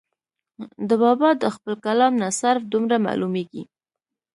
[0.89, 3.63] د بابا د خپل کلام نه صرف دومره معلوميږي